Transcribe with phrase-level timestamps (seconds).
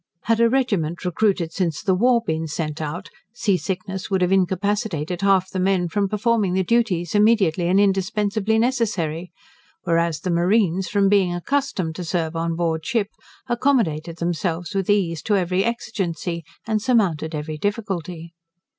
[0.23, 5.21] Had a regiment recruited since the war been sent out, sea sickness would have incapacitated
[5.21, 9.31] half the men from performing the duties immediately and indispensably necessary;
[9.83, 13.09] whereas the marines, from being accustomed to serve on board ship,
[13.45, 18.33] accommodated themselves with ease to every exigency, and surmounted every difficulty.